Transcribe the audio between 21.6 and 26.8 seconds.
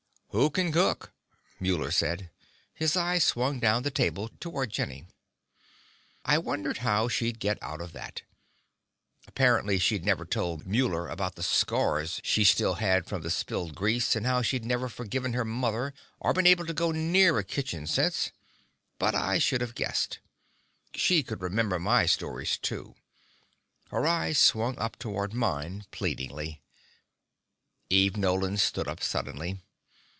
my stories, too. Her eyes swung up toward mine pleadingly.